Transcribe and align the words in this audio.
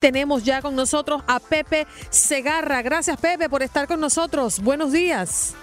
Tenemos 0.00 0.44
ya 0.44 0.62
con 0.62 0.76
nosotros 0.76 1.22
a 1.26 1.40
Pepe 1.40 1.84
Segarra. 2.08 2.82
Gracias 2.82 3.20
Pepe 3.20 3.48
por 3.48 3.64
estar 3.64 3.88
con 3.88 3.98
nosotros. 3.98 4.62
Buenos 4.62 4.92
días. 4.92 5.56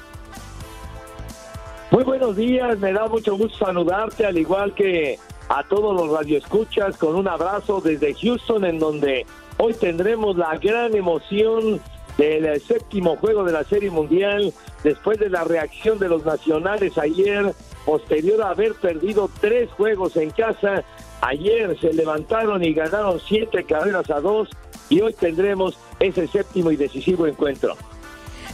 Muy 1.90 2.04
buenos 2.04 2.36
días, 2.36 2.78
me 2.80 2.92
da 2.92 3.08
mucho 3.08 3.38
gusto 3.38 3.66
saludarte, 3.66 4.26
al 4.26 4.38
igual 4.38 4.76
que 4.76 5.18
a 5.48 5.64
todos 5.64 5.96
los 5.96 6.12
radioescuchas, 6.12 6.98
con 6.98 7.16
un 7.16 7.30
abrazo 7.30 7.80
desde 7.80 8.14
Houston, 8.14 8.66
en 8.66 8.78
donde 8.78 9.26
hoy 9.58 9.74
tendremos 9.74 10.36
la 10.36 10.58
gran 10.58 10.94
emoción 10.94 11.80
del 12.18 12.60
séptimo 12.60 13.16
juego 13.16 13.46
de 13.46 13.54
la 13.54 13.64
Serie 13.64 13.90
Mundial, 13.90 14.54
después 14.84 15.18
de 15.18 15.30
la 15.30 15.46
reacción 15.46 15.98
de 15.98 16.10
los 16.10 16.26
nacionales 16.26 16.98
ayer, 16.98 17.54
posterior 17.86 18.42
a 18.42 18.50
haber 18.50 18.74
perdido 18.74 19.30
tres 19.40 19.72
juegos 19.72 20.18
en 20.18 20.32
casa 20.32 20.84
Ayer 21.28 21.76
se 21.80 21.92
levantaron 21.92 22.64
y 22.64 22.72
ganaron 22.72 23.20
siete 23.28 23.64
carreras 23.64 24.12
a 24.12 24.20
dos 24.20 24.48
y 24.90 25.02
hoy 25.02 25.12
tendremos 25.14 25.76
ese 26.00 26.28
séptimo 26.28 26.70
y 26.70 26.76
decisivo 26.76 27.26
encuentro. 27.26 27.76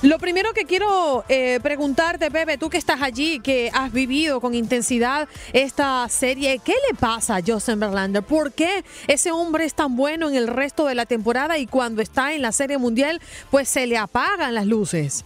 Lo 0.04 0.18
primero 0.18 0.54
que 0.54 0.64
quiero 0.64 1.26
eh, 1.28 1.60
preguntarte, 1.62 2.32
Pepe, 2.32 2.58
tú 2.58 2.70
que 2.70 2.78
estás 2.78 3.02
allí, 3.02 3.42
que 3.42 3.70
has 3.74 3.92
vivido 3.92 4.40
con 4.40 4.56
intensidad 4.56 5.28
esta 5.52 6.08
serie, 6.08 6.60
¿qué 6.64 6.74
le 6.90 6.98
pasa 6.98 7.36
a 7.36 7.42
Justin 7.46 7.80
Verlander? 7.80 8.24
¿Por 8.24 8.54
qué 8.54 8.86
ese 9.08 9.32
hombre 9.32 9.66
es 9.66 9.76
tan 9.76 9.98
bueno 9.98 10.30
en 10.30 10.36
el 10.36 10.48
resto 10.48 10.86
de 10.86 10.96
la 10.96 11.06
temporada 11.06 11.58
y 11.58 11.68
cuando 11.68 12.02
está 12.02 12.34
en 12.34 12.42
la 12.42 12.54
serie 12.54 12.78
mundial, 12.78 13.20
pues 13.52 13.68
se 13.68 13.86
le 13.86 13.98
apagan 13.98 14.56
las 14.56 14.66
luces? 14.66 15.26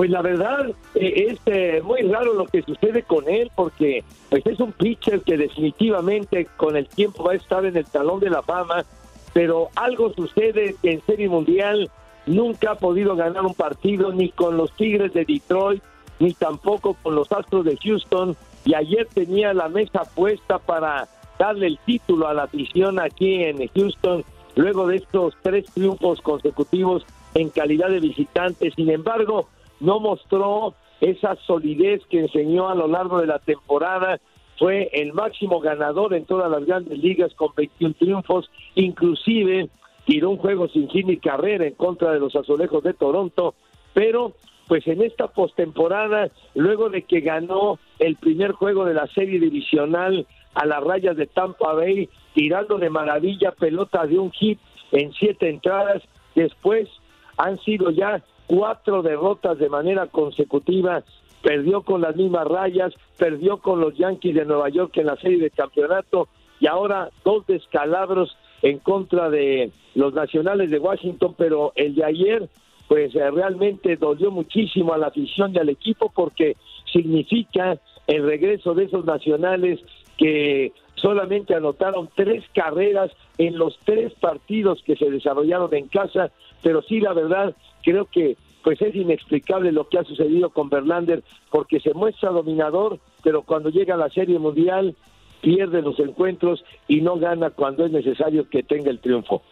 Pues 0.00 0.08
la 0.08 0.22
verdad 0.22 0.66
eh, 0.94 1.26
es 1.28 1.40
eh, 1.44 1.82
muy 1.84 2.00
raro 2.00 2.32
lo 2.32 2.46
que 2.46 2.62
sucede 2.62 3.02
con 3.02 3.28
él 3.28 3.50
porque 3.54 4.02
pues 4.30 4.46
es 4.46 4.58
un 4.58 4.72
pitcher 4.72 5.20
que 5.20 5.36
definitivamente 5.36 6.46
con 6.56 6.74
el 6.74 6.88
tiempo 6.88 7.24
va 7.24 7.32
a 7.32 7.34
estar 7.34 7.66
en 7.66 7.76
el 7.76 7.84
talón 7.84 8.18
de 8.18 8.30
la 8.30 8.40
fama, 8.40 8.86
pero 9.34 9.68
algo 9.76 10.10
sucede 10.14 10.74
en 10.84 11.02
Serie 11.02 11.28
Mundial 11.28 11.90
nunca 12.24 12.70
ha 12.70 12.74
podido 12.76 13.14
ganar 13.14 13.44
un 13.44 13.52
partido 13.52 14.10
ni 14.10 14.30
con 14.30 14.56
los 14.56 14.72
Tigres 14.72 15.12
de 15.12 15.26
Detroit 15.26 15.82
ni 16.18 16.32
tampoco 16.32 16.96
con 17.02 17.14
los 17.14 17.30
Astros 17.30 17.66
de 17.66 17.76
Houston 17.76 18.34
y 18.64 18.72
ayer 18.72 19.06
tenía 19.12 19.52
la 19.52 19.68
mesa 19.68 20.04
puesta 20.14 20.58
para 20.60 21.08
darle 21.38 21.66
el 21.66 21.78
título 21.84 22.26
a 22.26 22.32
la 22.32 22.44
afición 22.44 22.98
aquí 22.98 23.44
en 23.44 23.68
Houston 23.74 24.24
luego 24.56 24.86
de 24.86 24.96
estos 24.96 25.34
tres 25.42 25.66
triunfos 25.74 26.22
consecutivos 26.22 27.04
en 27.34 27.50
calidad 27.50 27.90
de 27.90 28.00
visitante. 28.00 28.70
Sin 28.70 28.88
embargo, 28.88 29.46
no 29.80 30.00
mostró 30.00 30.74
esa 31.00 31.36
solidez 31.46 32.02
que 32.10 32.20
enseñó 32.20 32.68
a 32.68 32.74
lo 32.74 32.86
largo 32.86 33.20
de 33.20 33.26
la 33.26 33.38
temporada. 33.38 34.20
Fue 34.58 34.90
el 34.92 35.14
máximo 35.14 35.60
ganador 35.60 36.14
en 36.14 36.26
todas 36.26 36.50
las 36.50 36.64
grandes 36.66 36.98
ligas 36.98 37.32
con 37.34 37.52
21 37.56 37.94
triunfos, 37.98 38.50
inclusive 38.74 39.70
tiró 40.04 40.30
un 40.30 40.36
juego 40.36 40.68
sin 40.68 40.90
fin 40.90 41.06
ni 41.06 41.16
carrera 41.16 41.66
en 41.66 41.74
contra 41.74 42.12
de 42.12 42.20
los 42.20 42.36
azulejos 42.36 42.82
de 42.82 42.94
Toronto, 42.94 43.54
pero 43.94 44.34
pues 44.68 44.86
en 44.86 45.02
esta 45.02 45.26
postemporada, 45.28 46.30
luego 46.54 46.90
de 46.90 47.02
que 47.02 47.20
ganó 47.20 47.78
el 47.98 48.16
primer 48.16 48.52
juego 48.52 48.84
de 48.84 48.94
la 48.94 49.08
serie 49.08 49.40
divisional 49.40 50.26
a 50.54 50.66
las 50.66 50.82
rayas 50.84 51.16
de 51.16 51.26
Tampa 51.26 51.72
Bay, 51.72 52.08
tirando 52.34 52.78
de 52.78 52.90
maravilla 52.90 53.52
pelota 53.52 54.06
de 54.06 54.18
un 54.18 54.30
hit 54.30 54.60
en 54.92 55.12
siete 55.12 55.48
entradas, 55.48 56.02
después 56.34 56.88
han 57.36 57.58
sido 57.60 57.90
ya 57.90 58.22
cuatro 58.50 59.02
derrotas 59.02 59.58
de 59.58 59.68
manera 59.68 60.08
consecutiva, 60.08 61.04
perdió 61.40 61.82
con 61.82 62.00
las 62.00 62.16
mismas 62.16 62.48
rayas, 62.48 62.92
perdió 63.16 63.58
con 63.58 63.80
los 63.80 63.96
Yankees 63.96 64.34
de 64.34 64.44
Nueva 64.44 64.68
York 64.70 64.96
en 64.96 65.06
la 65.06 65.14
serie 65.18 65.38
de 65.38 65.50
campeonato 65.50 66.26
y 66.58 66.66
ahora 66.66 67.10
dos 67.24 67.46
descalabros 67.46 68.36
en 68.62 68.80
contra 68.80 69.30
de 69.30 69.70
los 69.94 70.14
nacionales 70.14 70.68
de 70.72 70.80
Washington, 70.80 71.36
pero 71.38 71.72
el 71.76 71.94
de 71.94 72.04
ayer 72.04 72.48
pues 72.88 73.14
eh, 73.14 73.30
realmente 73.30 73.94
dolió 73.94 74.32
muchísimo 74.32 74.94
a 74.94 74.98
la 74.98 75.06
afición 75.06 75.54
y 75.54 75.58
al 75.58 75.68
equipo 75.68 76.10
porque 76.12 76.56
significa 76.92 77.78
el 78.08 78.26
regreso 78.26 78.74
de 78.74 78.86
esos 78.86 79.04
nacionales 79.04 79.78
que 80.18 80.72
solamente 80.96 81.54
anotaron 81.54 82.10
tres 82.16 82.42
carreras 82.52 83.12
en 83.38 83.56
los 83.56 83.78
tres 83.84 84.12
partidos 84.14 84.82
que 84.82 84.96
se 84.96 85.08
desarrollaron 85.08 85.72
en 85.72 85.86
casa, 85.86 86.32
pero 86.64 86.82
sí 86.82 86.98
la 86.98 87.12
verdad 87.12 87.54
creo 87.82 88.06
que 88.06 88.36
pues 88.62 88.80
es 88.82 88.94
inexplicable 88.94 89.72
lo 89.72 89.88
que 89.88 89.98
ha 89.98 90.04
sucedido 90.04 90.50
con 90.50 90.68
Berlander 90.68 91.22
porque 91.50 91.80
se 91.80 91.94
muestra 91.94 92.30
dominador, 92.30 93.00
pero 93.22 93.42
cuando 93.42 93.70
llega 93.70 93.94
a 93.94 93.98
la 93.98 94.10
Serie 94.10 94.38
Mundial 94.38 94.94
pierde 95.40 95.82
los 95.82 95.98
encuentros 95.98 96.64
y 96.86 97.00
no 97.00 97.16
gana 97.16 97.50
cuando 97.50 97.86
es 97.86 97.92
necesario 97.92 98.48
que 98.48 98.62
tenga 98.62 98.90
el 98.90 99.00
triunfo. 99.00 99.42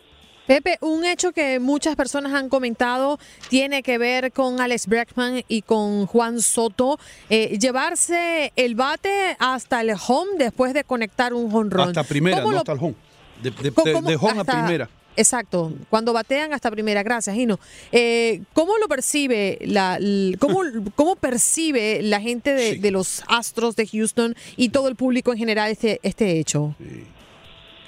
Pepe, 0.47 0.79
un 0.81 1.05
hecho 1.05 1.33
que 1.33 1.61
muchas 1.61 1.95
personas 1.95 2.33
han 2.33 2.49
comentado 2.49 3.19
tiene 3.51 3.83
que 3.83 3.99
ver 3.99 4.33
con 4.33 4.63
Alex 4.63 4.87
Breckman 4.87 5.43
y 5.47 5.61
con 5.61 6.07
Juan 6.07 6.41
Soto. 6.41 6.99
Eh, 7.29 7.59
llevarse 7.59 8.51
el 8.57 8.75
bate 8.75 9.37
hasta 9.39 9.83
el 9.83 9.91
home 9.91 10.39
después 10.39 10.73
de 10.73 10.85
conectar 10.85 11.35
un 11.35 11.55
honrón. 11.55 11.89
Hasta 11.89 12.03
primera, 12.03 12.41
no 12.41 12.57
hasta 12.57 12.73
el 12.73 12.79
home. 12.79 12.95
De, 13.43 14.17
home 14.17 14.41
a 14.41 14.45
primera. 14.45 14.89
Exacto, 15.19 15.73
cuando 15.91 16.13
batean 16.13 16.53
hasta 16.53 16.71
primera. 16.71 17.03
Gracias, 17.03 17.35
Gino. 17.35 17.59
Eh, 17.91 18.43
¿Cómo 18.53 18.79
lo 18.79 18.87
percibe 18.87 19.59
la, 19.63 19.99
cómo, 20.39 20.61
cómo 20.95 21.17
percibe 21.17 22.01
la 22.03 22.21
gente 22.21 22.55
de, 22.55 22.91
los 22.93 23.25
Astros 23.27 23.75
de 23.75 23.89
Houston 23.89 24.37
y 24.57 24.69
todo 24.69 24.87
el 24.87 24.95
público 24.95 25.33
en 25.33 25.39
general 25.39 25.73
este, 25.73 25.99
este 26.05 26.39
hecho? 26.39 26.77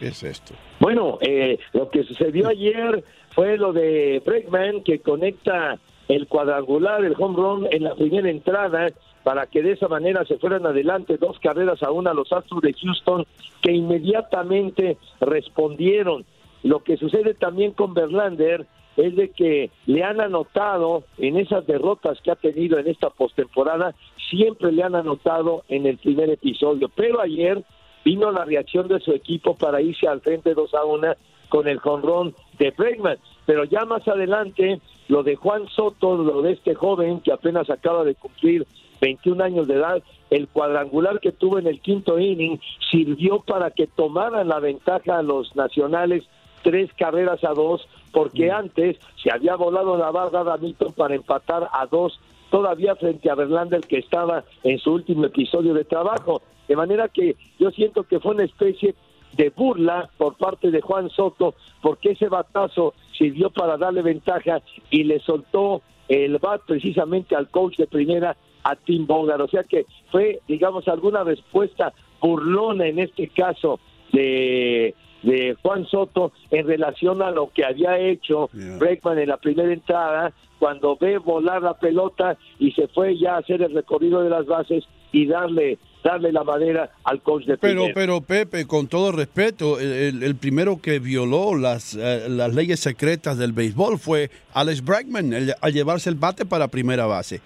¿Qué 0.01 0.09
es 0.09 0.25
esto? 0.25 0.55
Bueno, 0.81 1.19
eh, 1.21 1.61
lo 1.73 1.89
que 1.89 2.03
sucedió 2.03 2.49
ayer 2.49 3.05
fue 3.33 3.57
lo 3.57 3.73
de 3.73 4.21
Bregman 4.27 4.83
que 4.83 4.99
conecta 4.99 5.79
el 6.09 6.27
cuadrangular, 6.27 7.05
el 7.05 7.15
home 7.17 7.37
run 7.37 7.69
en 7.71 7.85
la 7.85 7.95
primera 7.95 8.29
entrada 8.29 8.89
para 9.23 9.47
que 9.47 9.63
de 9.63 9.73
esa 9.73 9.87
manera 9.87 10.25
se 10.25 10.39
fueran 10.39 10.67
adelante 10.67 11.17
dos 11.17 11.39
carreras 11.39 11.81
a 11.85 11.93
una 11.93 12.13
los 12.13 12.33
Astros 12.33 12.61
de 12.63 12.73
Houston 12.73 13.25
que 13.63 13.71
inmediatamente 13.71 14.97
respondieron 15.21 16.25
lo 16.63 16.83
que 16.83 16.97
sucede 16.97 17.35
también 17.35 17.73
con 17.73 17.95
Berlander 17.95 18.67
es 18.97 19.17
de 19.17 19.31
que 19.31 19.71
le 19.87 20.05
han 20.05 20.21
anotado 20.21 21.05
en 21.19 21.37
esas 21.37 21.67
derrotas 21.67 22.21
que 22.23 22.31
ha 22.31 22.37
tenido 22.37 22.79
en 22.79 22.89
esta 22.89 23.11
postemporada, 23.11 23.95
siempre 24.31 24.73
le 24.73 24.83
han 24.83 24.95
anotado 24.95 25.65
en 25.69 25.87
el 25.87 25.99
primer 25.99 26.31
episodio, 26.31 26.91
pero 26.95 27.21
ayer 27.21 27.63
vino 28.05 28.31
la 28.31 28.45
reacción 28.45 28.89
de 28.89 29.01
su 29.01 29.13
equipo 29.13 29.57
para 29.57 29.81
irse 29.81 30.07
al 30.07 30.21
frente 30.21 30.55
2 30.55 30.75
a 30.75 30.85
1 30.85 31.15
con 31.49 31.67
el 31.67 31.79
jonrón 31.79 32.35
de 32.59 32.71
Bregman, 32.71 33.19
pero 33.47 33.65
ya 33.65 33.85
más 33.85 34.07
adelante 34.07 34.81
lo 35.09 35.23
de 35.23 35.35
Juan 35.35 35.67
Soto, 35.69 36.17
lo 36.17 36.43
de 36.43 36.53
este 36.53 36.75
joven 36.75 37.21
que 37.21 37.33
apenas 37.33 37.69
acaba 37.69 38.05
de 38.05 38.15
cumplir 38.15 38.67
21 39.01 39.43
años 39.43 39.67
de 39.67 39.75
edad, 39.75 40.03
el 40.31 40.47
cuadrangular 40.49 41.21
que 41.21 41.33
tuvo 41.33 41.59
en 41.59 41.67
el 41.67 41.81
quinto 41.81 42.19
inning 42.19 42.61
sirvió 42.91 43.41
para 43.41 43.71
que 43.71 43.87
tomaran 43.87 44.49
la 44.49 44.61
ventaja 44.61 45.19
a 45.19 45.23
los 45.23 45.57
nacionales 45.57 46.25
tres 46.63 46.91
carreras 46.95 47.43
a 47.45 47.55
dos, 47.55 47.87
porque 48.13 48.49
mm. 48.49 48.55
antes 48.55 48.97
se 49.23 49.33
había 49.33 49.57
volado 49.57 49.97
la 49.97 50.11
barra 50.11 50.45
de 50.45 50.53
Hamilton 50.53 50.93
para 50.93 51.15
empatar 51.15 51.69
a 51.73 51.87
dos 51.87 52.21
todavía 52.51 52.97
frente 52.97 53.31
a 53.31 53.35
Verlander 53.35 53.81
que 53.81 53.99
estaba 53.99 54.45
en 54.65 54.79
su 54.79 54.93
último 54.93 55.25
episodio 55.25 55.73
de 55.73 55.85
trabajo. 55.85 56.43
De 56.69 56.77
manera 56.77 57.09
que 57.09 57.37
yo 57.59 57.71
siento 57.71 58.03
que 58.05 58.21
fue 58.21 58.35
una 58.35 58.45
especie 58.45 58.95
de 59.37 59.51
burla 59.51 60.11
por 60.19 60.37
parte 60.37 60.71
de 60.71 60.81
Juan 60.81 61.09
Soto, 61.11 61.55
porque 61.81 62.11
ese 62.11 62.29
batazo 62.29 62.95
sirvió 63.17 63.51
para 63.51 63.77
darle 63.77 64.03
ventaja 64.03 64.61
y 64.91 65.05
le 65.05 65.21
soltó 65.21 65.83
el 66.09 66.39
bat 66.39 66.63
precisamente 66.67 67.37
al 67.37 67.49
coach 67.49 67.77
de 67.77 67.87
primera, 67.87 68.37
a 68.65 68.77
Tim 68.77 69.07
Bogart. 69.07 69.41
O 69.41 69.49
sea 69.49 69.63
que 69.63 69.87
fue, 70.11 70.41
digamos, 70.49 70.89
alguna 70.89 71.23
respuesta 71.23 71.93
burlona 72.21 72.87
en 72.87 72.99
este 72.99 73.29
caso 73.29 73.79
de 74.13 74.95
de 75.23 75.57
Juan 75.63 75.87
Soto 75.87 76.33
en 76.51 76.67
relación 76.67 77.23
a 77.23 77.31
lo 77.31 77.51
que 77.51 77.65
había 77.65 77.99
hecho 77.99 78.49
Breckman 78.53 79.19
en 79.19 79.29
la 79.29 79.37
primera 79.37 79.73
entrada, 79.73 80.33
cuando 80.59 80.97
ve 80.97 81.19
volar 81.19 81.63
la 81.63 81.75
pelota 81.75 82.37
y 82.59 82.73
se 82.73 82.87
fue 82.89 83.19
ya 83.19 83.35
a 83.35 83.39
hacer 83.39 83.63
el 83.63 83.75
recorrido 83.75 84.23
de 84.23 84.31
las 84.31 84.47
bases 84.47 84.85
y 85.13 85.27
darle 85.27 85.79
darle 86.03 86.33
la 86.33 86.45
madera 86.45 86.91
al 87.05 87.21
coach 87.21 87.45
de 87.45 87.59
pero 87.59 87.85
pero 87.95 88.23
Pepe 88.23 88.67
con 88.67 88.87
todo 88.87 89.13
respeto 89.13 89.79
el, 89.79 90.35
primero 90.37 90.81
que 90.81 90.99
violó 90.99 91.55
las, 91.57 91.95
eh, 91.95 92.27
las 92.29 92.55
leyes 92.55 92.81
secretas 92.81 93.37
del 93.37 93.53
béisbol 93.53 93.99
fue 93.99 94.31
Alex 94.55 94.83
Bregman 94.83 95.33
al 95.61 95.73
llevarse 95.73 96.09
el 96.09 96.17
bate 96.17 96.47
para 96.47 96.69
primera 96.69 97.07
base. 97.07 97.41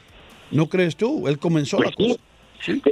No 0.51 0.69
crees 0.69 0.97
tú 0.97 1.27
él 1.27 1.39
comenzó 1.39 1.79
la 1.81 1.91
pues 1.97 2.19
cosa. 2.19 2.91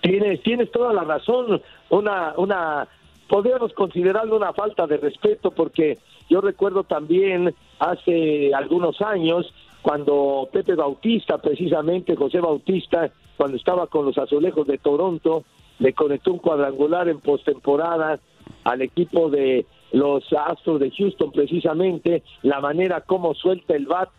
Tienes 0.00 0.42
tienes 0.42 0.70
toda 0.72 0.92
la 0.92 1.04
razón. 1.04 1.62
Una 1.90 2.34
una 2.36 2.88
podríamos 3.32 3.72
considerarlo 3.72 4.36
una 4.36 4.52
falta 4.52 4.86
de 4.86 4.98
respeto 4.98 5.52
porque 5.52 5.96
yo 6.28 6.42
recuerdo 6.42 6.84
también 6.84 7.54
hace 7.78 8.52
algunos 8.54 9.00
años 9.00 9.50
cuando 9.80 10.50
Pepe 10.52 10.74
Bautista, 10.74 11.38
precisamente 11.38 12.14
José 12.14 12.40
Bautista, 12.40 13.10
cuando 13.38 13.56
estaba 13.56 13.86
con 13.86 14.04
los 14.04 14.18
azulejos 14.18 14.66
de 14.66 14.76
Toronto, 14.76 15.44
le 15.78 15.94
conectó 15.94 16.34
un 16.34 16.40
cuadrangular 16.40 17.08
en 17.08 17.20
postemporada 17.20 18.20
al 18.64 18.82
equipo 18.82 19.30
de 19.30 19.64
los 19.92 20.30
Astros 20.30 20.78
de 20.78 20.90
Houston 20.90 21.32
precisamente, 21.32 22.22
la 22.42 22.60
manera 22.60 23.00
como 23.00 23.32
suelta 23.32 23.74
el 23.74 23.86
bat 23.86 24.10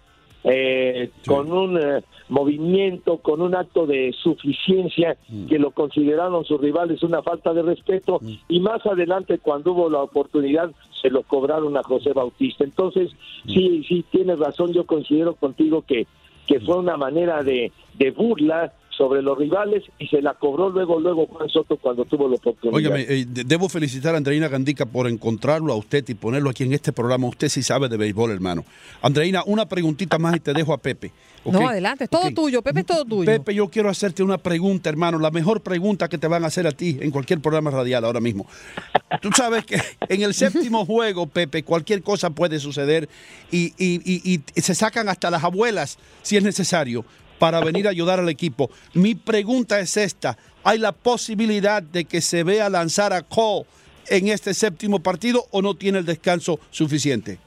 eh, 0.43 1.09
con 1.25 1.51
un 1.51 1.77
eh, 1.77 2.03
movimiento, 2.29 3.17
con 3.17 3.41
un 3.41 3.55
acto 3.55 3.85
de 3.85 4.13
suficiencia 4.21 5.15
Mm. 5.29 5.47
que 5.47 5.57
lo 5.59 5.71
consideraron 5.71 6.43
sus 6.45 6.59
rivales 6.59 7.01
una 7.03 7.21
falta 7.21 7.53
de 7.53 7.61
respeto 7.61 8.19
Mm. 8.21 8.31
y 8.49 8.59
más 8.59 8.85
adelante 8.85 9.39
cuando 9.39 9.71
hubo 9.71 9.89
la 9.89 10.01
oportunidad 10.01 10.71
se 11.01 11.09
lo 11.09 11.23
cobraron 11.23 11.75
a 11.77 11.83
José 11.83 12.13
Bautista. 12.13 12.63
Entonces, 12.63 13.11
Mm. 13.45 13.49
sí, 13.49 13.83
sí, 13.87 14.05
tienes 14.11 14.39
razón, 14.39 14.73
yo 14.73 14.85
considero 14.85 15.35
contigo 15.35 15.83
que, 15.87 16.07
que 16.47 16.59
fue 16.59 16.77
una 16.77 16.97
manera 16.97 17.41
de, 17.43 17.71
de 17.97 18.11
burla 18.11 18.73
sobre 18.97 19.21
los 19.21 19.37
rivales 19.37 19.83
y 19.99 20.07
se 20.07 20.21
la 20.21 20.33
cobró 20.35 20.69
luego, 20.69 20.99
luego 20.99 21.25
Juan 21.27 21.49
Soto 21.49 21.77
cuando 21.77 22.05
tuvo 22.05 22.27
la 22.27 22.35
oportunidad. 22.35 22.75
Óigame, 22.77 23.01
eh, 23.01 23.25
de- 23.27 23.43
debo 23.43 23.67
felicitar 23.69 24.13
a 24.13 24.17
Andreina 24.17 24.47
Gandica 24.47 24.85
por 24.85 25.07
encontrarlo 25.07 25.73
a 25.73 25.75
usted 25.75 26.03
y 26.07 26.13
ponerlo 26.13 26.49
aquí 26.49 26.63
en 26.63 26.73
este 26.73 26.91
programa. 26.93 27.27
Usted 27.27 27.49
sí 27.49 27.63
sabe 27.63 27.89
de 27.89 27.97
béisbol, 27.97 28.31
hermano. 28.31 28.63
Andreina, 29.01 29.43
una 29.45 29.67
preguntita 29.67 30.19
más 30.19 30.35
y 30.35 30.39
te 30.39 30.53
dejo 30.53 30.73
a 30.73 30.77
Pepe. 30.77 31.11
No, 31.45 31.67
adelante, 31.67 32.05
es 32.05 32.09
todo 32.09 32.31
tuyo, 32.31 32.61
Pepe, 32.61 32.79
es 32.81 32.85
todo 32.85 33.03
tuyo. 33.03 33.25
Pepe, 33.25 33.53
yo 33.53 33.67
quiero 33.67 33.89
hacerte 33.89 34.23
una 34.23 34.37
pregunta, 34.37 34.89
hermano, 34.89 35.19
la 35.19 35.29
mejor 35.29 35.59
pregunta 35.61 36.07
que 36.07 36.17
te 36.17 36.27
van 36.27 36.45
a 36.45 36.47
hacer 36.47 36.65
a 36.67 36.71
ti 36.71 36.97
en 37.01 37.11
cualquier 37.11 37.41
programa 37.41 37.69
radial 37.69 38.05
ahora 38.05 38.21
mismo. 38.21 38.47
Tú 39.21 39.29
sabes 39.35 39.65
que 39.65 39.77
en 40.07 40.21
el 40.21 40.33
séptimo 40.33 40.85
juego, 40.85 41.27
Pepe, 41.27 41.63
cualquier 41.63 42.01
cosa 42.01 42.29
puede 42.29 42.59
suceder 42.59 43.09
y, 43.51 43.73
y- 43.77 43.99
y- 44.05 44.41
y 44.55 44.61
se 44.61 44.73
sacan 44.73 45.09
hasta 45.09 45.29
las 45.29 45.43
abuelas 45.43 45.97
si 46.21 46.37
es 46.37 46.43
necesario 46.43 47.03
para 47.39 47.59
venir 47.59 47.87
a 47.87 47.91
ayudar 47.91 48.19
al 48.19 48.29
equipo. 48.29 48.69
Mi 48.93 49.15
pregunta 49.15 49.79
es 49.79 49.97
esta, 49.97 50.37
¿hay 50.63 50.79
la 50.79 50.91
posibilidad 50.91 51.81
de 51.81 52.05
que 52.05 52.21
se 52.21 52.43
vea 52.43 52.69
lanzar 52.69 53.13
a 53.13 53.21
Cole 53.21 53.65
en 54.09 54.27
este 54.27 54.53
séptimo 54.53 54.99
partido 54.99 55.45
o 55.51 55.61
no 55.61 55.75
tiene 55.75 55.99
el 55.99 56.05
descanso 56.05 56.59
suficiente? 56.71 57.39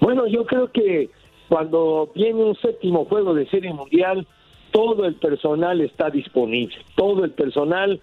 Bueno, 0.00 0.26
yo 0.26 0.46
creo 0.46 0.70
que 0.72 1.10
cuando 1.48 2.10
viene 2.14 2.42
un 2.42 2.56
séptimo 2.56 3.04
juego 3.04 3.34
de 3.34 3.48
serie 3.48 3.72
mundial, 3.72 4.26
todo 4.70 5.04
el 5.04 5.16
personal 5.16 5.80
está 5.80 6.10
disponible, 6.10 6.76
todo 6.94 7.24
el 7.24 7.32
personal 7.32 8.00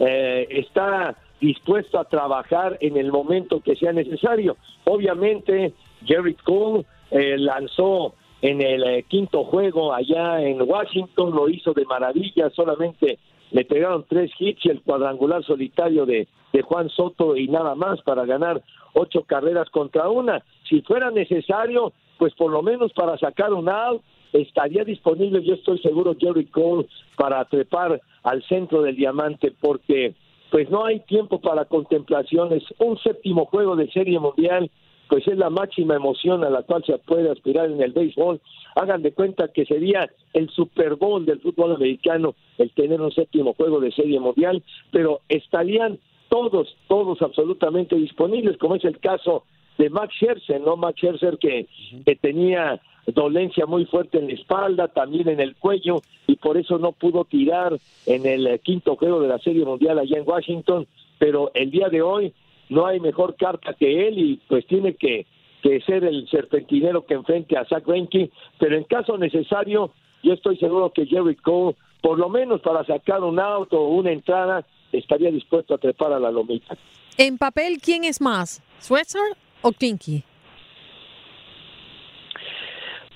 eh, 0.00 0.46
está 0.50 1.16
dispuesto 1.40 1.98
a 1.98 2.04
trabajar 2.04 2.76
en 2.80 2.96
el 2.96 3.12
momento 3.12 3.60
que 3.60 3.76
sea 3.76 3.92
necesario. 3.92 4.56
Obviamente, 4.84 5.72
Jerry 6.04 6.34
Cole 6.34 6.84
eh, 7.10 7.36
lanzó 7.38 8.14
en 8.42 8.60
el 8.62 8.84
eh, 8.84 9.04
quinto 9.08 9.44
juego 9.44 9.92
allá 9.92 10.40
en 10.40 10.62
Washington, 10.62 11.34
lo 11.34 11.48
hizo 11.48 11.72
de 11.72 11.84
maravilla, 11.84 12.50
solamente 12.50 13.18
le 13.50 13.64
pegaron 13.64 14.04
tres 14.08 14.30
hits 14.38 14.66
y 14.66 14.68
el 14.68 14.82
cuadrangular 14.82 15.42
solitario 15.44 16.06
de, 16.06 16.28
de 16.52 16.62
Juan 16.62 16.88
Soto 16.90 17.36
y 17.36 17.48
nada 17.48 17.74
más 17.74 18.00
para 18.02 18.24
ganar 18.24 18.62
ocho 18.94 19.22
carreras 19.22 19.68
contra 19.70 20.08
una. 20.08 20.42
Si 20.68 20.82
fuera 20.82 21.10
necesario, 21.10 21.92
pues 22.18 22.34
por 22.34 22.52
lo 22.52 22.62
menos 22.62 22.92
para 22.92 23.16
sacar 23.18 23.52
un 23.52 23.68
out, 23.68 24.02
estaría 24.32 24.84
disponible, 24.84 25.42
yo 25.42 25.54
estoy 25.54 25.78
seguro, 25.78 26.14
Jerry 26.18 26.46
Cole 26.46 26.86
para 27.16 27.44
trepar 27.46 28.00
al 28.22 28.42
centro 28.44 28.82
del 28.82 28.96
diamante, 28.96 29.52
porque 29.60 30.14
pues 30.50 30.70
no 30.70 30.84
hay 30.84 31.00
tiempo 31.00 31.40
para 31.40 31.64
contemplaciones. 31.66 32.62
Un 32.78 32.98
séptimo 32.98 33.46
juego 33.46 33.76
de 33.76 33.90
serie 33.90 34.18
mundial, 34.18 34.70
pues 35.08 35.26
es 35.26 35.38
la 35.38 35.50
máxima 35.50 35.96
emoción 35.96 36.44
a 36.44 36.50
la 36.50 36.62
cual 36.62 36.84
se 36.84 36.98
puede 36.98 37.30
aspirar 37.30 37.70
en 37.70 37.82
el 37.82 37.92
béisbol. 37.92 38.40
Hagan 38.74 39.02
de 39.02 39.12
cuenta 39.12 39.48
que 39.48 39.64
sería 39.64 40.10
el 40.32 40.50
Super 40.50 40.96
Bowl 40.96 41.24
del 41.24 41.40
fútbol 41.40 41.74
americano 41.74 42.34
el 42.58 42.70
tener 42.70 43.00
un 43.00 43.12
séptimo 43.12 43.54
juego 43.54 43.80
de 43.80 43.92
serie 43.92 44.20
mundial, 44.20 44.62
pero 44.90 45.20
estarían 45.28 45.98
todos, 46.28 46.76
todos 46.88 47.22
absolutamente 47.22 47.96
disponibles, 47.96 48.58
como 48.58 48.76
es 48.76 48.84
el 48.84 48.98
caso 48.98 49.44
de 49.78 49.90
Max 49.90 50.14
Scherzer, 50.16 50.60
¿no? 50.60 50.76
Max 50.76 50.98
Scherzer 50.98 51.38
que, 51.38 51.66
que 52.04 52.16
tenía 52.16 52.80
dolencia 53.06 53.64
muy 53.64 53.86
fuerte 53.86 54.18
en 54.18 54.26
la 54.26 54.34
espalda, 54.34 54.88
también 54.88 55.28
en 55.28 55.40
el 55.40 55.56
cuello, 55.56 56.02
y 56.26 56.36
por 56.36 56.58
eso 56.58 56.78
no 56.78 56.92
pudo 56.92 57.24
tirar 57.24 57.78
en 58.06 58.26
el 58.26 58.46
eh, 58.46 58.58
quinto 58.58 58.96
juego 58.96 59.20
de 59.20 59.28
la 59.28 59.38
Serie 59.38 59.64
Mundial 59.64 59.98
allá 59.98 60.18
en 60.18 60.28
Washington, 60.28 60.86
pero 61.18 61.50
el 61.54 61.70
día 61.70 61.88
de 61.88 62.02
hoy 62.02 62.34
no 62.68 62.86
hay 62.86 63.00
mejor 63.00 63.36
carta 63.36 63.74
que 63.74 64.08
él 64.08 64.18
y 64.18 64.40
pues 64.48 64.66
tiene 64.66 64.94
que, 64.94 65.26
que 65.62 65.80
ser 65.82 66.04
el 66.04 66.28
serpentinero 66.28 67.06
que 67.06 67.14
enfrente 67.14 67.56
a 67.56 67.64
Zach 67.64 67.84
Greinke, 67.86 68.30
pero 68.58 68.76
en 68.76 68.84
caso 68.84 69.16
necesario, 69.16 69.92
yo 70.22 70.32
estoy 70.34 70.56
seguro 70.58 70.92
que 70.92 71.06
Jerry 71.06 71.36
Cole, 71.36 71.76
por 72.00 72.18
lo 72.18 72.28
menos 72.28 72.60
para 72.60 72.84
sacar 72.84 73.22
un 73.22 73.40
auto 73.40 73.80
o 73.80 73.94
una 73.94 74.12
entrada, 74.12 74.66
estaría 74.92 75.30
dispuesto 75.30 75.74
a 75.74 75.78
trepar 75.78 76.12
a 76.12 76.20
la 76.20 76.30
lomita. 76.30 76.76
En 77.16 77.38
papel, 77.38 77.78
¿quién 77.82 78.04
es 78.04 78.20
más? 78.20 78.62
¿Swetzer 78.78 79.36
o 79.62 79.72
Kinky? 79.72 80.22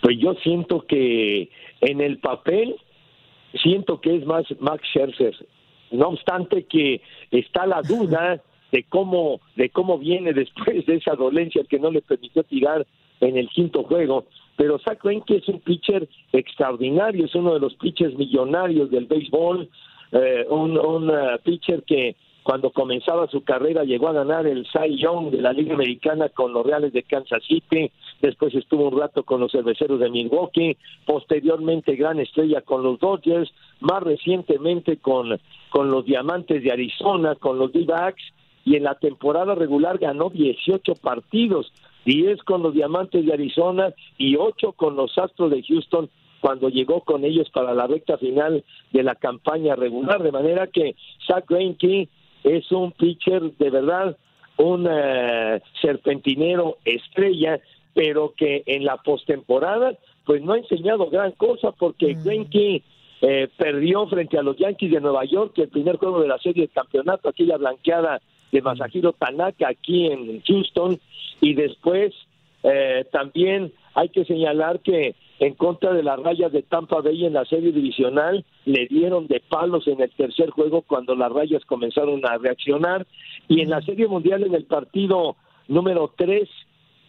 Pues 0.01 0.19
yo 0.19 0.35
siento 0.43 0.85
que 0.87 1.49
en 1.81 2.01
el 2.01 2.19
papel 2.19 2.75
siento 3.63 4.01
que 4.01 4.17
es 4.17 4.27
más 4.27 4.45
Max 4.59 4.83
Scherzer. 4.89 5.35
No 5.93 6.09
obstante 6.09 6.65
que 6.65 7.01
está 7.31 7.67
la 7.67 7.83
duda 7.83 8.43
de 8.73 8.85
cómo 8.85 9.41
de 9.55 9.71
cómo 9.71 9.99
viene 9.99 10.33
después 10.33 10.85
de 10.87 10.97
esa 10.97 11.15
dolencia 11.15 11.63
que 11.69 11.79
no 11.79 11.91
le 11.91 12.03
permitió 12.03 12.43
tirar 12.43 12.87
en 13.21 13.37
el 13.37 13.49
quinto 13.51 13.85
juego, 13.85 14.25
pero 14.57 14.79
Zach 14.81 15.03
Greinke 15.03 15.37
es 15.37 15.49
un 15.49 15.61
pitcher 15.61 16.09
extraordinario, 16.33 17.27
es 17.27 17.35
uno 17.35 17.55
de 17.55 17.61
los 17.61 17.75
pitchers 17.75 18.17
millonarios 18.17 18.91
del 18.91 19.07
béisbol, 19.07 19.69
eh, 20.13 20.47
un, 20.49 20.77
uh, 20.77 21.39
pitcher 21.43 21.85
que 21.85 22.17
cuando 22.43 22.71
comenzaba 22.71 23.29
su 23.29 23.45
carrera 23.45 23.85
llegó 23.85 24.09
a 24.09 24.13
ganar 24.13 24.47
el 24.47 24.67
Cy 24.67 24.99
Young 24.99 25.31
de 25.31 25.41
la 25.41 25.53
Liga 25.53 25.75
Americana 25.75 26.29
con 26.29 26.53
los 26.53 26.67
Reales 26.67 26.93
de 26.93 27.05
Kansas 27.05 27.43
City, 27.45 27.91
después 28.21 28.53
estuvo 28.55 28.89
un 28.89 28.99
rato 28.99 29.23
con 29.23 29.41
los 29.41 29.53
Cerveceros 29.53 30.01
de 30.01 30.11
Milwaukee, 30.11 30.77
posteriormente 31.07 31.95
gran 31.95 32.19
estrella 32.19 32.61
con 32.61 32.83
los 32.83 32.99
Dodgers, 32.99 33.53
más 33.81 34.03
recientemente 34.03 34.97
con, 34.97 35.39
con 35.71 35.91
los 35.91 36.05
Diamantes 36.05 36.65
de 36.65 36.73
Arizona, 36.73 37.37
con 37.37 37.59
los 37.59 37.73
D-Backs, 37.73 38.23
y 38.65 38.77
en 38.77 38.85
la 38.85 38.95
temporada 38.95 39.55
regular 39.55 39.99
ganó 39.99 40.31
18 40.31 40.95
partidos, 40.97 41.73
10 42.05 42.43
con 42.43 42.63
los 42.63 42.75
Diamantes 42.75 43.25
de 43.25 43.33
Arizona 43.33 43.93
y 44.19 44.37
8 44.37 44.73
con 44.73 44.97
los 44.97 45.17
Astros 45.19 45.51
de 45.51 45.63
Houston 45.63 46.11
cuando 46.41 46.69
llegó 46.69 47.03
con 47.03 47.25
ellos 47.25 47.49
para 47.51 47.73
la 47.73 47.87
recta 47.87 48.19
final 48.19 48.65
de 48.91 49.03
la 49.05 49.15
campaña 49.15 49.77
regular, 49.77 50.23
de 50.23 50.33
manera 50.33 50.67
que 50.67 50.97
Zach 51.27 51.45
Greinke 51.49 52.09
es 52.43 52.71
un 52.73 52.91
pitcher 52.91 53.53
de 53.59 53.71
verdad, 53.71 54.17
un 54.57 54.87
uh, 54.87 55.61
serpentinero 55.81 56.79
estrella, 56.85 57.61
pero 57.95 58.35
que 58.37 58.65
en 58.67 58.85
la 58.85 58.97
postemporada 58.97 59.97
pues 60.25 60.43
no 60.43 60.53
ha 60.53 60.59
enseñado 60.59 61.11
gran 61.11 61.33
cosa 61.33 61.71
porque 61.73 62.15
mm. 62.15 62.25
Greinke 62.25 62.83
eh, 63.21 63.49
perdió 63.57 64.07
frente 64.09 64.37
a 64.37 64.43
los 64.43 64.57
Yankees 64.57 64.91
de 64.91 65.01
Nueva 65.01 65.25
York 65.25 65.53
el 65.59 65.69
primer 65.69 65.97
juego 65.97 66.21
de 66.21 66.29
la 66.29 66.39
serie 66.39 66.63
de 66.65 66.73
campeonato, 66.73 67.29
aquella 67.29 67.57
blanqueada 67.57 68.21
de 68.53 68.63
Masahiro 68.63 69.13
Tanaka 69.13 69.69
aquí 69.69 70.07
en 70.07 70.43
Houston. 70.43 71.01
Y 71.41 71.55
después 71.55 72.13
eh, 72.63 73.05
también 73.11 73.73
hay 73.95 74.11
que 74.11 74.25
señalar 74.25 74.81
que 74.81 75.17
en 75.41 75.55
contra 75.55 75.93
de 75.93 76.05
las 76.05 76.21
rayas 76.21 76.53
de 76.53 76.63
Tampa 76.63 77.01
Bay 77.01 77.27
en 77.27 77.33
la 77.33 77.45
serie 77.47 77.73
divisional 77.73 78.45
le 78.65 78.87
dieron 78.87 79.27
de 79.27 79.41
palos 79.41 79.89
en 79.89 80.01
el 80.01 80.11
tercer 80.11 80.51
juego 80.51 80.83
cuando 80.83 81.17
las 81.17 81.33
rayas 81.33 81.65
comenzaron 81.65 82.25
a 82.25 82.39
reaccionar. 82.39 83.07
Y 83.49 83.61
en 83.63 83.71
la 83.71 83.81
serie 83.83 84.07
mundial 84.07 84.45
en 84.45 84.55
el 84.55 84.65
partido 84.65 85.37
número 85.67 86.13
3 86.17 86.49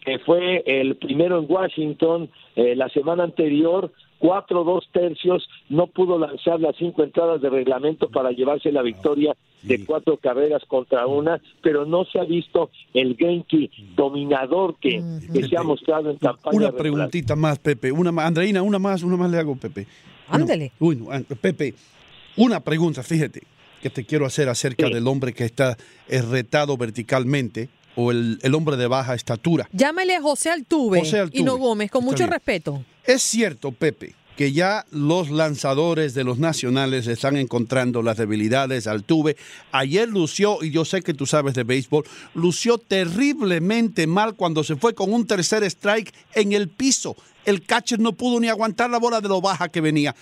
que 0.04 0.18
fue 0.18 0.62
el 0.66 0.96
primero 0.96 1.38
en 1.38 1.46
Washington 1.48 2.28
eh, 2.56 2.76
la 2.76 2.88
semana 2.90 3.24
anterior 3.24 3.90
cuatro 4.18 4.62
dos 4.62 4.86
tercios 4.92 5.48
no 5.68 5.86
pudo 5.86 6.18
lanzar 6.18 6.60
las 6.60 6.76
cinco 6.76 7.02
entradas 7.02 7.40
de 7.40 7.50
reglamento 7.50 8.10
para 8.10 8.30
llevarse 8.30 8.70
la 8.70 8.82
victoria 8.82 9.34
de 9.64 9.84
cuatro 9.84 10.16
carreras 10.18 10.62
contra 10.68 11.06
una, 11.06 11.40
pero 11.62 11.84
no 11.86 12.04
se 12.04 12.18
ha 12.18 12.24
visto 12.24 12.70
el 12.92 13.16
Genki 13.16 13.70
dominador 13.96 14.76
que, 14.80 15.02
que 15.32 15.48
se 15.48 15.56
ha 15.56 15.62
mostrado 15.62 16.10
en 16.10 16.18
campaña. 16.18 16.56
Una 16.56 16.66
regular. 16.66 16.74
preguntita 16.82 17.34
más, 17.36 17.58
Pepe. 17.58 17.90
Una 17.92 18.12
más. 18.12 18.26
Andreina, 18.26 18.62
una 18.62 18.78
más, 18.78 19.02
una 19.02 19.16
más 19.16 19.30
le 19.30 19.38
hago, 19.38 19.56
Pepe. 19.56 19.86
Ándale. 20.28 20.72
Uy, 20.78 20.96
no, 20.96 21.08
Pepe, 21.40 21.74
una 22.36 22.60
pregunta, 22.60 23.02
fíjate, 23.02 23.42
que 23.82 23.90
te 23.90 24.04
quiero 24.04 24.24
hacer 24.26 24.48
acerca 24.48 24.86
Sí. 24.86 24.92
del 24.94 25.06
hombre 25.06 25.32
que 25.32 25.44
está 25.44 25.76
eh, 26.08 26.22
retado 26.22 26.76
verticalmente 26.76 27.68
o 27.96 28.10
el, 28.10 28.38
el 28.42 28.54
hombre 28.54 28.76
de 28.76 28.86
baja 28.86 29.14
estatura. 29.14 29.68
Llámale 29.72 30.16
a 30.16 30.20
José 30.22 30.50
Altuve, 30.50 31.00
José 31.00 31.20
Altuve. 31.20 31.40
y 31.40 31.44
no 31.44 31.56
Gómez, 31.58 31.90
con 31.90 32.00
Está 32.02 32.10
mucho 32.10 32.24
bien. 32.24 32.32
respeto. 32.32 32.84
Es 33.04 33.22
cierto, 33.22 33.70
Pepe, 33.72 34.14
que 34.36 34.52
ya 34.52 34.84
los 34.90 35.30
lanzadores 35.30 36.14
de 36.14 36.24
los 36.24 36.38
nacionales 36.38 37.06
están 37.06 37.36
encontrando 37.36 38.02
las 38.02 38.16
debilidades 38.16 38.86
al 38.86 38.94
Altuve. 38.94 39.36
Ayer 39.72 40.08
lució, 40.08 40.58
y 40.62 40.70
yo 40.70 40.84
sé 40.84 41.02
que 41.02 41.14
tú 41.14 41.26
sabes 41.26 41.54
de 41.54 41.64
béisbol, 41.64 42.04
lució 42.34 42.78
terriblemente 42.78 44.06
mal 44.06 44.34
cuando 44.34 44.64
se 44.64 44.76
fue 44.76 44.94
con 44.94 45.12
un 45.12 45.26
tercer 45.26 45.62
strike 45.64 46.12
en 46.34 46.52
el 46.52 46.68
piso. 46.68 47.16
El 47.44 47.64
catcher 47.64 48.00
no 48.00 48.12
pudo 48.12 48.40
ni 48.40 48.48
aguantar 48.48 48.90
la 48.90 48.98
bola 48.98 49.20
de 49.20 49.28
lo 49.28 49.40
baja 49.40 49.68
que 49.68 49.80
venía. 49.80 50.14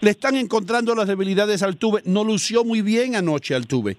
Le 0.00 0.10
están 0.10 0.36
encontrando 0.36 0.94
las 0.94 1.06
debilidades 1.06 1.62
al 1.62 1.70
Altuve. 1.70 2.02
No 2.04 2.24
lució 2.24 2.64
muy 2.64 2.82
bien 2.82 3.14
anoche 3.14 3.54
Altuve. 3.54 3.96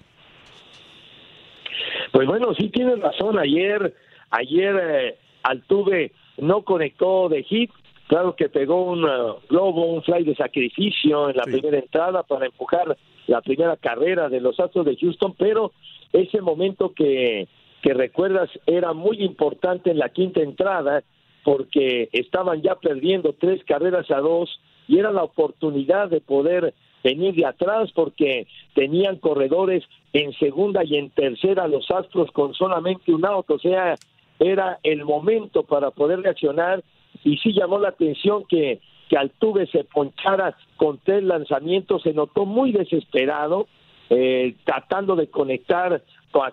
Pues 2.12 2.28
bueno, 2.28 2.54
sí 2.56 2.70
tienes 2.70 3.00
razón. 3.00 3.40
Ayer, 3.40 3.96
ayer 4.30 4.76
eh, 4.76 5.18
Altuve 5.44 6.12
no 6.38 6.64
conectó 6.64 7.30
de 7.30 7.44
hit. 7.44 7.72
Claro 8.08 8.36
que 8.36 8.50
pegó 8.50 8.84
un 8.84 9.06
uh, 9.06 9.38
globo, 9.50 9.86
un 9.86 10.04
fly 10.04 10.24
de 10.24 10.36
sacrificio 10.36 11.30
en 11.30 11.38
la 11.38 11.44
primera 11.44 11.80
entrada 11.80 12.24
para 12.24 12.46
empujar 12.46 12.98
la 13.28 13.42
primera 13.42 13.78
carrera 13.78 14.30
de 14.30 14.42
los 14.42 14.60
Astros 14.60 14.86
de 14.86 14.98
Houston, 14.98 15.34
pero 15.38 15.72
ese 16.12 16.42
momento 16.42 16.94
que, 16.94 17.48
que 17.82 17.94
recuerdas 17.94 18.50
era 18.66 18.94
muy 18.94 19.24
importante 19.24 19.90
en 19.90 19.98
la 19.98 20.10
quinta 20.10 20.42
entrada 20.42 21.04
porque 21.44 22.10
estaban 22.12 22.62
ya 22.62 22.76
perdiendo 22.76 23.34
tres 23.34 23.64
carreras 23.64 24.10
a 24.12 24.20
dos 24.20 24.60
y 24.88 25.00
era 25.00 25.12
la 25.12 25.24
oportunidad 25.24 26.10
de 26.10 26.22
poder 26.22 26.74
venir 27.04 27.36
de 27.36 27.46
atrás 27.46 27.92
porque 27.94 28.48
tenían 28.74 29.18
corredores 29.18 29.84
en 30.14 30.34
segunda 30.34 30.84
y 30.84 30.96
en 30.96 31.10
tercera 31.10 31.68
los 31.68 31.90
Astros 31.92 32.32
con 32.32 32.54
solamente 32.54 33.14
un 33.14 33.26
auto, 33.26 33.56
o 33.56 33.60
sea, 33.60 33.96
era 34.40 34.80
el 34.84 35.04
momento 35.06 35.64
para 35.64 35.92
poder 35.92 36.22
reaccionar 36.22 36.84
y 37.24 37.38
sí 37.38 37.54
llamó 37.54 37.80
la 37.80 37.90
atención 37.90 38.46
que, 38.48 38.80
que 39.10 39.18
Altuve 39.18 39.68
se 39.68 39.84
ponchara 39.84 40.56
con 40.78 41.00
tres 41.04 41.24
lanzamientos, 41.24 42.04
se 42.04 42.14
notó 42.14 42.46
muy 42.46 42.72
desesperado, 42.72 43.68
eh, 44.10 44.56
tratando 44.66 45.16
de 45.16 45.28
conectar 45.28 46.02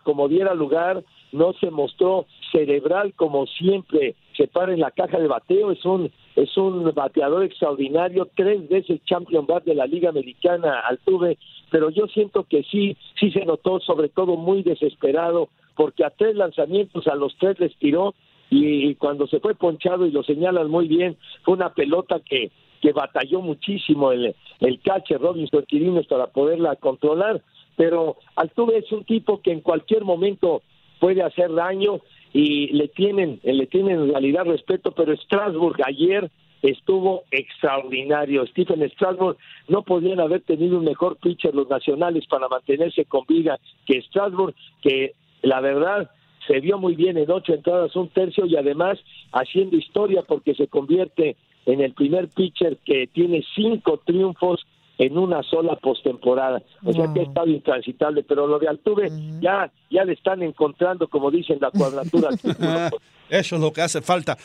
como 0.03 0.29
diera 0.29 0.55
lugar, 0.55 1.03
no 1.33 1.53
se 1.55 1.71
mostró 1.71 2.27
cerebral 2.53 3.15
como 3.15 3.47
siempre 3.47 4.15
se 4.37 4.47
para 4.47 4.73
en 4.73 4.81
la 4.81 4.91
caja 4.91 5.19
de 5.19 5.29
bateo, 5.29 5.71
es 5.71 5.85
un 5.85 6.11
es 6.37 6.57
un 6.57 6.93
bateador 6.95 7.45
extraordinario, 7.45 8.29
tres 8.35 8.69
veces 8.69 9.01
champion 9.05 9.47
bat 9.47 9.65
de 9.65 9.75
la 9.75 9.87
Liga 9.87 10.09
Americana 10.11 10.81
Altuve, 10.81 11.39
pero 11.71 11.91
yo 11.91 12.07
siento 12.07 12.45
que 12.45 12.63
sí, 12.63 12.97
sí 13.19 13.31
se 13.33 13.45
notó 13.45 13.81
sobre 13.81 14.09
todo 14.09 14.37
muy 14.37 14.63
desesperado, 14.63 15.49
porque 15.77 16.05
a 16.05 16.11
tres 16.11 16.37
lanzamientos 16.37 17.07
a 17.09 17.15
los 17.15 17.37
tres 17.39 17.59
les 17.59 17.77
tiró 17.77 18.15
y, 18.51 18.95
cuando 18.97 19.27
se 19.29 19.41
fue 19.41 19.55
ponchado 19.55 20.07
y 20.07 20.11
lo 20.11 20.23
señalan 20.23 20.69
muy 20.69 20.89
bien, 20.89 21.17
fue 21.43 21.55
una 21.55 21.73
pelota 21.73 22.21
que, 22.21 22.51
que 22.83 22.93
batalló 22.93 23.41
muchísimo 23.41 24.13
el, 24.13 24.35
el 24.61 24.81
catcher 24.81 25.21
Robinson 25.21 25.65
Quirines 25.67 26.07
para 26.07 26.27
poderla 26.27 26.77
controlar, 26.77 27.41
pero 27.77 28.17
Altuve 28.37 28.79
es 28.79 28.91
un 28.93 29.05
tipo 29.05 29.41
que 29.41 29.53
en 29.53 29.61
cualquier 29.61 30.05
momento 30.05 30.63
puede 30.99 31.23
hacer 31.23 31.53
daño 31.55 32.01
y 32.33 32.69
le 32.69 32.89
tienen, 32.89 33.41
le 33.43 33.67
tienen 33.67 34.01
en 34.01 34.11
realidad 34.11 34.45
respeto, 34.45 34.93
pero 34.93 35.17
Strasbourg 35.17 35.77
ayer 35.85 36.31
estuvo 36.63 37.25
extraordinario. 37.31 38.47
Stephen 38.49 38.89
Strasbourg 38.91 39.37
no 39.69 39.83
podían 39.83 40.21
haber 40.21 40.43
tenido 40.43 40.79
un 40.79 40.85
mejor 40.85 41.17
pitcher 41.17 41.55
los 41.55 41.69
nacionales 41.69 42.27
para 42.27 42.49
mantenerse 42.49 43.05
con 43.07 43.25
vida 43.27 43.59
que 43.87 44.03
Strasbourg, 44.03 44.55
que 44.83 45.15
la 45.43 45.61
verdad 45.61 46.11
se 46.47 46.61
vio 46.61 46.79
muy 46.79 46.95
bien 46.95 47.17
en 47.17 47.31
ocho 47.31 47.55
entradas, 47.55 47.95
un 47.97 48.09
tercio 48.09 48.47
y 48.47 48.57
además 48.57 48.99
haciendo 49.33 49.77
historia 49.77 50.23
porque 50.27 50.55
se 50.55 50.69
convierte 50.69 51.37
en 51.67 51.81
el 51.81 51.93
primer 51.93 52.29
pitcher 52.29 52.79
que 52.85 53.07
tiene 53.07 53.45
cinco 53.55 54.01
triunfos 54.05 54.67
en 54.99 55.17
una 55.17 55.43
sola 55.43 55.77
postemporada. 55.77 56.63
O 56.85 56.93
sea 56.93 57.11
que 57.13 57.21
ha 57.21 57.23
estado 57.23 57.49
intransitable, 57.49 58.23
pero 58.23 58.47
lo 58.47 58.59
de 58.59 58.69
Altuve 58.69 59.11
ya, 59.41 59.73
ya 59.91 60.05
le 60.05 60.13
están 60.13 60.43
encontrando, 60.43 61.09
como 61.09 61.31
dicen, 61.31 61.59
la 61.61 61.71
cuadratura. 61.71 62.29
Eso 63.31 63.57
es 63.57 63.61
lo 63.61 63.73
que 63.73 63.81
hace 63.81 64.03
falta. 64.03 64.37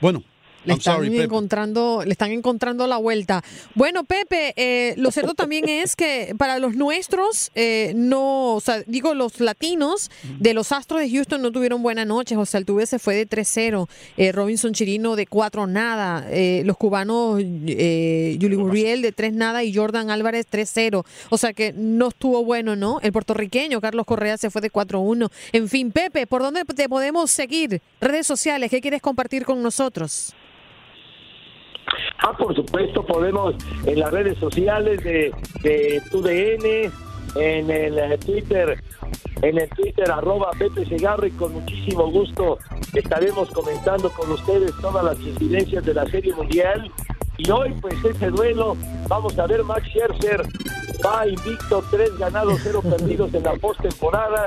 Bueno, 0.00 0.22
le 0.66 0.74
están 0.74 1.04
encontrando, 1.04 2.02
le 2.04 2.12
están 2.12 2.32
encontrando 2.32 2.86
la 2.86 2.98
vuelta. 2.98 3.42
Bueno, 3.74 4.04
Pepe, 4.04 4.52
eh, 4.56 4.94
lo 4.98 5.10
cierto 5.10 5.34
también 5.34 5.68
es 5.68 5.96
que 5.96 6.34
para 6.36 6.58
los 6.58 6.74
nuestros, 6.74 7.50
eh, 7.54 7.92
no, 7.96 8.54
o 8.54 8.60
sea, 8.60 8.82
digo, 8.86 9.14
los 9.14 9.40
latinos 9.40 10.10
de 10.38 10.54
los 10.54 10.72
Astros 10.72 11.00
de 11.00 11.10
Houston 11.10 11.40
no 11.42 11.52
tuvieron 11.52 11.82
buena 11.82 12.04
noche. 12.04 12.36
José 12.36 12.58
Altuve 12.58 12.86
se 12.86 12.98
fue 12.98 13.14
de 13.14 13.28
3-0, 13.28 13.88
eh, 14.16 14.32
Robinson 14.32 14.72
Chirino 14.72 15.16
de 15.16 15.26
4 15.26 15.66
nada, 15.66 16.26
los 16.64 16.76
cubanos 16.76 17.40
eh, 17.66 18.38
Juli 18.40 18.56
Muriel 18.56 19.02
de 19.02 19.12
3 19.12 19.32
nada 19.32 19.62
y 19.64 19.74
Jordan 19.74 20.10
Álvarez 20.10 20.46
3-0. 20.50 21.04
O 21.30 21.38
sea 21.38 21.52
que 21.52 21.72
no 21.72 22.08
estuvo 22.08 22.44
bueno, 22.44 22.76
¿no? 22.76 23.00
El 23.00 23.12
puertorriqueño 23.12 23.80
Carlos 23.80 24.06
Correa 24.06 24.36
se 24.36 24.50
fue 24.50 24.60
de 24.60 24.70
4-1. 24.70 25.30
En 25.52 25.68
fin, 25.68 25.92
Pepe, 25.92 26.26
¿por 26.26 26.42
dónde 26.42 26.64
te 26.64 26.88
podemos 26.88 27.30
seguir? 27.30 27.80
Redes 28.00 28.26
sociales, 28.26 28.70
¿qué 28.70 28.80
quieres 28.80 29.02
compartir 29.02 29.44
con 29.44 29.62
nosotros? 29.62 30.34
Ah, 32.28 32.36
por 32.36 32.52
supuesto, 32.56 33.06
podemos 33.06 33.54
en 33.84 34.00
las 34.00 34.10
redes 34.10 34.36
sociales 34.38 35.00
de, 35.04 35.32
de 35.62 36.02
TUDN, 36.10 36.90
en 37.40 37.70
el 37.70 37.96
eh, 37.96 38.18
Twitter, 38.18 38.82
en 39.42 39.58
el 39.58 39.68
Twitter 39.68 40.10
arroba 40.10 40.50
Pepe 40.58 40.84
Segarra 40.86 41.28
y 41.28 41.30
con 41.30 41.52
muchísimo 41.52 42.10
gusto 42.10 42.58
estaremos 42.94 43.48
comentando 43.50 44.10
con 44.10 44.32
ustedes 44.32 44.72
todas 44.80 45.04
las 45.04 45.20
incidencias 45.20 45.84
de 45.84 45.94
la 45.94 46.04
Serie 46.06 46.34
Mundial. 46.34 46.90
Y 47.38 47.48
hoy, 47.48 47.72
pues, 47.80 47.94
ese 48.04 48.28
duelo, 48.30 48.76
vamos 49.06 49.38
a 49.38 49.46
ver, 49.46 49.62
Max 49.62 49.86
Scherzer 49.86 50.42
va 51.06 51.28
invicto, 51.28 51.84
tres 51.92 52.10
ganados, 52.18 52.58
cero 52.60 52.82
perdidos 52.90 53.32
en 53.34 53.44
la 53.44 53.54
postemporada. 53.54 54.46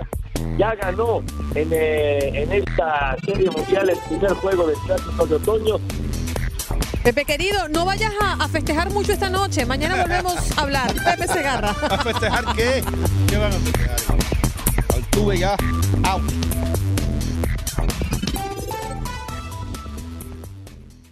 Ya 0.57 0.75
ganó 0.75 1.23
en, 1.55 1.69
eh, 1.71 2.43
en 2.43 2.51
esta 2.51 3.15
Serie 3.25 3.49
Mundial 3.49 3.89
el 3.89 3.97
primer 4.09 4.33
juego 4.33 4.67
del 4.67 4.77
Clásico 4.85 5.25
de 5.25 5.35
Otoño 5.35 5.77
Pepe 7.03 7.25
querido, 7.25 7.69
no 7.69 7.85
vayas 7.85 8.11
a, 8.21 8.47
festejar 8.49 8.89
mucho 8.89 9.13
esta 9.13 9.29
noche. 9.29 9.65
Mañana 9.65 9.95
volvemos 10.01 10.35
a 10.57 10.61
hablar. 10.61 10.93
Pepe 10.93 11.27
Segarra. 11.27 11.69
¿A 11.89 11.97
festejar 11.99 12.55
qué? 12.55 12.83
¿Qué 13.27 13.37
van 13.37 13.53
a 13.53 13.59
festejar? 13.59 13.99
Altuve 14.93 15.37
ya. 15.37 15.55
Out. 16.03 16.58